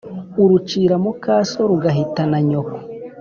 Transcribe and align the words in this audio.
Urucira 0.43 0.95
muka 1.03 1.33
So 1.51 1.61
rugahitana 1.69 2.37
Nyoko. 2.47 2.77